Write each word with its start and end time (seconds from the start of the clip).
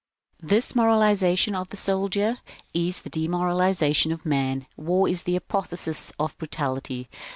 This 0.41 0.73
moralization 0.75 1.53
of 1.53 1.67
the 1.69 1.77
soldier 1.77 2.37
is 2.73 3.01
the 3.01 3.09
demoralization 3.11 4.11
of 4.11 4.23
the 4.23 4.29
man. 4.29 4.65
War 4.75 5.07
is 5.07 5.21
the 5.29 5.35
apotheosis 5.35 6.11
of 6.17 6.35
brutality. 6.39 7.07